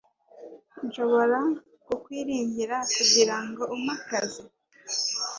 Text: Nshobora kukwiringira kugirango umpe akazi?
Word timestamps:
Nshobora 0.85 1.39
kukwiringira 1.85 2.77
kugirango 2.95 3.63
umpe 3.75 3.91
akazi? 3.97 4.41